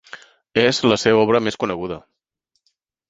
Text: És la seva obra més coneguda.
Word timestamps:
És 0.61 0.79
la 0.91 0.97
seva 1.03 1.19
obra 1.25 1.41
més 1.49 1.59
coneguda. 1.65 1.99